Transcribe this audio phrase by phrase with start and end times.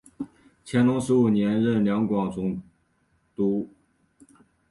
[0.65, 2.59] 乾隆十五年任两广总
[3.35, 3.69] 督。